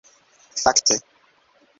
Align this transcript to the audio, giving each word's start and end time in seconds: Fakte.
Fakte. 0.63 0.97